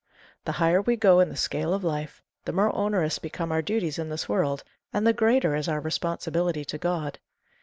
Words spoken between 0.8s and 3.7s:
we go in the scale of life, the more onerous become our